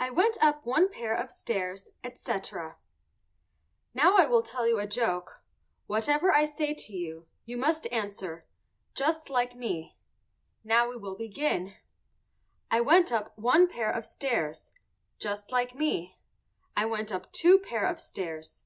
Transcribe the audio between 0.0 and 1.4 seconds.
"I WENT UP ONE PAIR OF